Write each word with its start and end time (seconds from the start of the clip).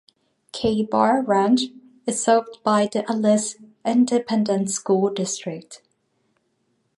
K-Bar 0.51 1.21
Ranch 1.27 1.61
is 2.07 2.23
served 2.23 2.57
by 2.63 2.89
the 2.91 3.07
Alice 3.07 3.57
Independent 3.85 4.71
School 4.71 5.11
District. 5.13 5.83